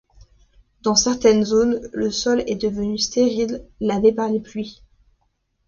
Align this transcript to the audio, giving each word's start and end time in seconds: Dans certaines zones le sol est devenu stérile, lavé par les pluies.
Dans 0.81 0.95
certaines 0.95 1.45
zones 1.45 1.79
le 1.93 2.09
sol 2.09 2.43
est 2.47 2.55
devenu 2.55 2.97
stérile, 2.97 3.63
lavé 3.81 4.11
par 4.11 4.29
les 4.29 4.39
pluies. 4.39 4.81